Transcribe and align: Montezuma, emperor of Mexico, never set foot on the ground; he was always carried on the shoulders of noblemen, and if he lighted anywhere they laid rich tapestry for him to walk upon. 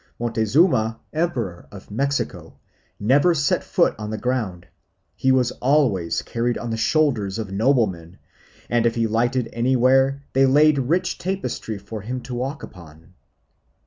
Montezuma, 0.19 0.99
emperor 1.13 1.67
of 1.71 1.91
Mexico, 1.91 2.57
never 2.99 3.35
set 3.35 3.63
foot 3.63 3.93
on 3.99 4.09
the 4.09 4.17
ground; 4.17 4.65
he 5.15 5.31
was 5.31 5.51
always 5.61 6.23
carried 6.23 6.57
on 6.57 6.71
the 6.71 6.75
shoulders 6.75 7.37
of 7.37 7.51
noblemen, 7.51 8.17
and 8.67 8.87
if 8.87 8.95
he 8.95 9.05
lighted 9.05 9.47
anywhere 9.53 10.23
they 10.33 10.47
laid 10.47 10.79
rich 10.79 11.19
tapestry 11.19 11.77
for 11.77 12.01
him 12.01 12.19
to 12.21 12.33
walk 12.33 12.63
upon. 12.63 13.13